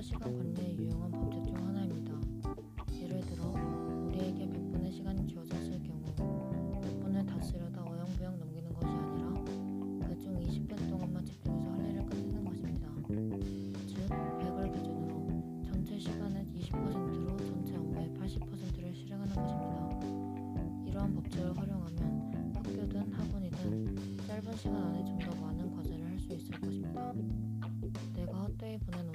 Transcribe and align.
짧은 0.00 0.02
시간 0.02 0.34
관리에 0.34 0.76
유용한 0.76 1.10
법칙 1.10 1.44
중 1.44 1.56
하나입니다. 1.56 2.18
예를 3.02 3.20
들어 3.20 3.44
우리에게 4.06 4.46
100분의 4.46 4.92
시간이 4.92 5.26
주어졌을 5.26 5.78
경우 5.82 6.02
100분을 6.80 7.26
다 7.26 7.38
쓰려다 7.42 7.82
어영부영 7.84 8.38
넘기는 8.38 8.72
것이 8.72 8.86
아니라 8.86 10.08
그중 10.08 10.40
20분 10.40 10.88
동안만 10.88 11.26
집중해서 11.26 11.70
할 11.72 11.90
일을 11.90 12.06
끝내는 12.06 12.44
것입니다. 12.46 12.88
즉 13.86 14.08
100을 14.08 14.72
기준으로 14.72 15.62
전체 15.70 15.98
시간의 15.98 16.46
20%로 16.46 17.36
전체 17.36 17.76
업무의 17.76 18.08
80%를 18.14 18.94
실행하는 18.94 19.34
것입니다. 19.34 20.00
이러한 20.86 21.14
법칙을 21.14 21.58
활용하면 21.58 22.52
학교든 22.54 23.12
학원이든 23.12 24.16
짧은 24.26 24.56
시간 24.56 24.76
안에 24.76 25.04
좀 25.04 25.18
더 25.18 25.34
많은 25.42 25.76
과제를 25.76 26.06
할 26.06 26.20
수 26.20 26.32
있을 26.36 26.60
것입니다. 26.60 27.12
내가 28.14 28.38
헛되이 28.38 28.78
보내는 28.78 29.09